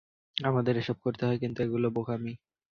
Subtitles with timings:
[0.37, 2.33] আমাদের এসব করতে হয়, কিন্তু এগুলো বোকামি।